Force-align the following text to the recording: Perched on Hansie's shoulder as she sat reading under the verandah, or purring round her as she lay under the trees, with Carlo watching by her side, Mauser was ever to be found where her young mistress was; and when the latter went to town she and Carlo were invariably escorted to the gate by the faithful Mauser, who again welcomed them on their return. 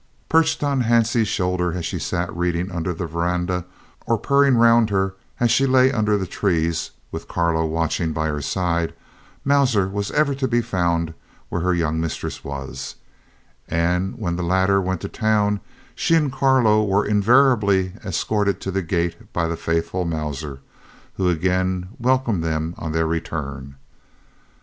Perched 0.29 0.63
on 0.63 0.81
Hansie's 0.81 1.27
shoulder 1.27 1.73
as 1.73 1.85
she 1.85 1.99
sat 1.99 2.35
reading 2.35 2.71
under 2.71 2.91
the 2.91 3.05
verandah, 3.05 3.65
or 4.07 4.17
purring 4.17 4.55
round 4.55 4.89
her 4.89 5.13
as 5.39 5.51
she 5.51 5.67
lay 5.67 5.91
under 5.91 6.17
the 6.17 6.25
trees, 6.25 6.89
with 7.11 7.27
Carlo 7.27 7.67
watching 7.67 8.11
by 8.11 8.25
her 8.27 8.41
side, 8.41 8.95
Mauser 9.45 9.87
was 9.87 10.09
ever 10.09 10.33
to 10.33 10.47
be 10.47 10.59
found 10.59 11.13
where 11.49 11.61
her 11.61 11.75
young 11.75 12.01
mistress 12.01 12.43
was; 12.43 12.95
and 13.67 14.17
when 14.17 14.37
the 14.37 14.41
latter 14.43 14.81
went 14.81 15.01
to 15.01 15.07
town 15.07 15.59
she 15.93 16.15
and 16.15 16.31
Carlo 16.33 16.83
were 16.83 17.05
invariably 17.05 17.93
escorted 18.03 18.59
to 18.59 18.71
the 18.71 18.81
gate 18.81 19.31
by 19.31 19.47
the 19.47 19.55
faithful 19.55 20.03
Mauser, 20.03 20.61
who 21.17 21.29
again 21.29 21.89
welcomed 21.99 22.43
them 22.43 22.73
on 22.79 22.91
their 22.91 23.05
return. 23.05 23.75